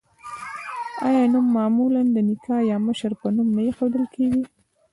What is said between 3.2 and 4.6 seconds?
په نوم نه ایښودل کیږي؟